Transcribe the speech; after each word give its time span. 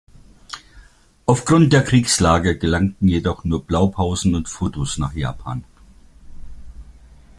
Aufgrund 1.27 1.73
der 1.73 1.83
Kriegslage 1.83 2.57
gelangten 2.57 3.07
jedoch 3.07 3.43
nur 3.43 3.63
Blaupausen 3.63 4.33
und 4.33 4.49
Fotos 4.49 4.97
nach 4.97 5.13
Japan. 5.13 5.63